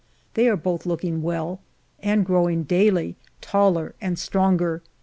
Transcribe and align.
They 0.33 0.49
are 0.49 0.57
both 0.57 0.87
looking 0.87 1.21
well, 1.21 1.59
and 1.99 2.25
growing 2.25 2.63
daily 2.63 3.17
taller 3.39 3.93
and 4.01 4.17
stronger. 4.17 4.81